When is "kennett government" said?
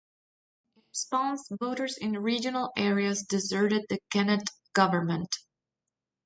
4.09-5.37